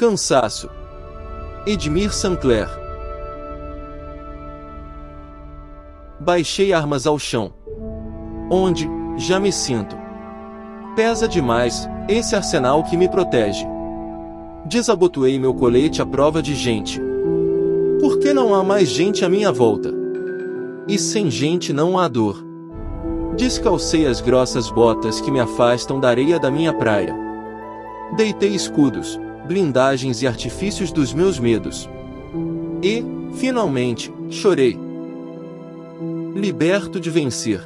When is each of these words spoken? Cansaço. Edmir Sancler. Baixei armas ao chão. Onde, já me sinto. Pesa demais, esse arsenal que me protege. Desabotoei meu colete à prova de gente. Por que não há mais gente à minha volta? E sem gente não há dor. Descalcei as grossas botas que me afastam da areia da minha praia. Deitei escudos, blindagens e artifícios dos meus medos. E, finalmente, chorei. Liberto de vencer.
Cansaço. 0.00 0.70
Edmir 1.66 2.10
Sancler. 2.10 2.66
Baixei 6.18 6.72
armas 6.72 7.06
ao 7.06 7.18
chão. 7.18 7.52
Onde, 8.50 8.88
já 9.18 9.38
me 9.38 9.52
sinto. 9.52 9.94
Pesa 10.96 11.28
demais, 11.28 11.86
esse 12.08 12.34
arsenal 12.34 12.82
que 12.82 12.96
me 12.96 13.10
protege. 13.10 13.66
Desabotoei 14.64 15.38
meu 15.38 15.52
colete 15.52 16.00
à 16.00 16.06
prova 16.06 16.40
de 16.40 16.54
gente. 16.54 16.98
Por 18.00 18.18
que 18.20 18.32
não 18.32 18.54
há 18.54 18.64
mais 18.64 18.88
gente 18.88 19.22
à 19.22 19.28
minha 19.28 19.52
volta? 19.52 19.92
E 20.88 20.98
sem 20.98 21.30
gente 21.30 21.74
não 21.74 21.98
há 21.98 22.08
dor. 22.08 22.42
Descalcei 23.36 24.06
as 24.06 24.22
grossas 24.22 24.70
botas 24.70 25.20
que 25.20 25.30
me 25.30 25.40
afastam 25.40 26.00
da 26.00 26.08
areia 26.08 26.38
da 26.38 26.50
minha 26.50 26.72
praia. 26.72 27.14
Deitei 28.16 28.54
escudos, 28.54 29.20
blindagens 29.46 30.22
e 30.22 30.26
artifícios 30.26 30.92
dos 30.92 31.12
meus 31.12 31.38
medos. 31.38 31.88
E, 32.82 33.04
finalmente, 33.34 34.12
chorei. 34.30 34.78
Liberto 36.34 37.00
de 37.00 37.10
vencer. 37.10 37.60